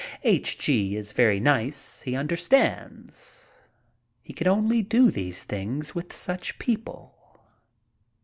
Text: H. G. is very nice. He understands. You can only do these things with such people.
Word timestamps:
H. 0.23 0.57
G. 0.57 0.95
is 0.95 1.11
very 1.11 1.39
nice. 1.39 2.01
He 2.01 2.15
understands. 2.15 3.49
You 4.25 4.33
can 4.33 4.47
only 4.47 4.81
do 4.81 5.11
these 5.11 5.43
things 5.43 5.93
with 5.93 6.11
such 6.11 6.57
people. 6.57 7.15